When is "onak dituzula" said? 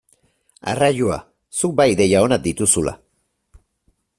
2.29-2.95